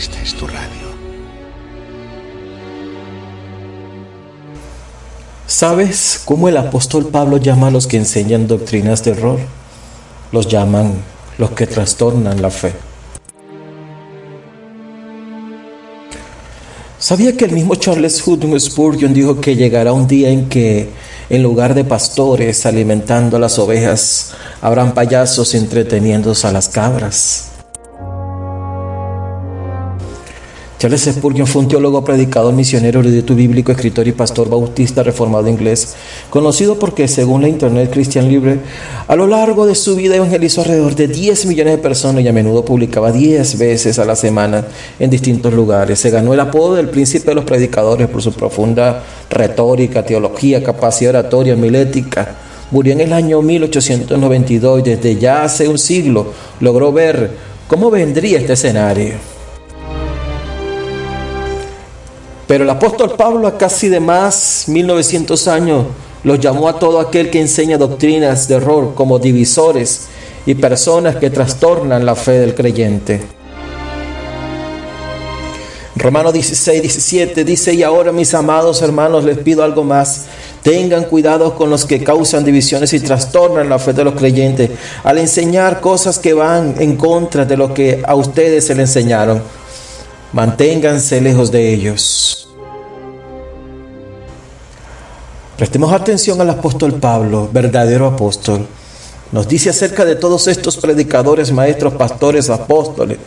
[0.00, 0.88] esta es tu radio.
[5.46, 9.38] ¿Sabes cómo el apóstol Pablo llama a los que enseñan doctrinas de error?
[10.32, 10.94] Los llaman
[11.36, 12.72] los que trastornan la fe.
[16.98, 20.88] ¿Sabía que el mismo Charles Hudson Spurgeon dijo que llegará un día en que,
[21.28, 27.50] en lugar de pastores alimentando a las ovejas, habrán payasos entreteniéndose a las cabras?
[30.80, 35.94] Charles Spurgeon fue un teólogo, predicador, misionero, erudito bíblico, escritor y pastor bautista reformado inglés,
[36.30, 38.60] conocido porque, según la Internet Christian Libre,
[39.06, 42.32] a lo largo de su vida evangelizó alrededor de 10 millones de personas y a
[42.32, 44.64] menudo publicaba 10 veces a la semana
[44.98, 45.98] en distintos lugares.
[45.98, 51.10] Se ganó el apodo del príncipe de los predicadores por su profunda retórica, teología, capacidad
[51.10, 52.36] oratoria, milética.
[52.70, 57.32] Murió en el año 1892 y desde ya hace un siglo logró ver
[57.68, 59.39] cómo vendría este escenario.
[62.50, 65.86] Pero el apóstol Pablo a casi de más 1900 años
[66.24, 70.08] los llamó a todo aquel que enseña doctrinas de error como divisores
[70.46, 73.22] y personas que trastornan la fe del creyente.
[75.94, 80.24] Romanos 16, 17 dice, y ahora mis amados hermanos les pido algo más.
[80.64, 84.70] Tengan cuidado con los que causan divisiones y trastornan la fe de los creyentes
[85.04, 89.40] al enseñar cosas que van en contra de lo que a ustedes se le enseñaron.
[90.32, 92.39] Manténganse lejos de ellos.
[95.60, 98.66] Prestemos atención al apóstol Pablo, verdadero apóstol.
[99.30, 103.18] Nos dice acerca de todos estos predicadores, maestros, pastores, apóstoles,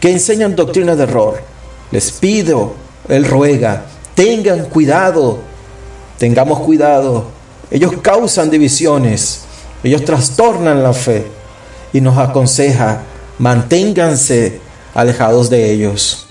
[0.00, 1.40] que enseñan doctrina de error.
[1.92, 2.72] Les pido,
[3.08, 3.84] él ruega,
[4.16, 5.38] tengan cuidado,
[6.18, 7.26] tengamos cuidado.
[7.70, 9.42] Ellos causan divisiones,
[9.84, 11.28] ellos trastornan la fe
[11.92, 13.02] y nos aconseja,
[13.38, 14.60] manténganse
[14.94, 16.27] alejados de ellos.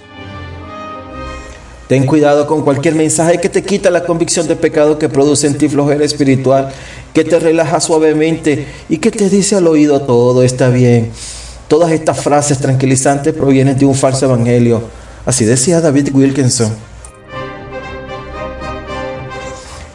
[1.88, 5.58] Ten cuidado con cualquier mensaje que te quita la convicción de pecado que produce en
[5.58, 6.70] ti flojera espiritual,
[7.14, 11.12] que te relaja suavemente y que te dice al oído todo está bien.
[11.70, 14.82] Todas estas frases tranquilizantes provienen de un falso evangelio.
[15.26, 16.76] Así decía David Wilkinson.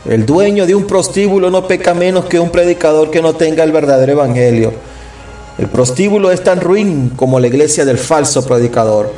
[0.08, 3.72] El dueño de un prostíbulo no peca menos que un predicador que no tenga el
[3.72, 4.72] verdadero evangelio.
[5.58, 9.12] El prostíbulo es tan ruin como la iglesia del falso predicador.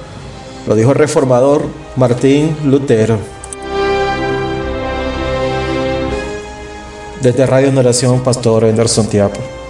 [0.67, 3.19] Lo dijo el reformador Martín Lutero.
[7.23, 9.64] Desde Radio Oración, Pastor Anderson Tiapo.